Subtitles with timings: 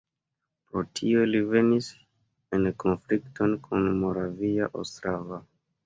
[0.71, 1.91] Pro tio ili venis
[2.59, 5.45] en konflikton kun Moravia Ostrava.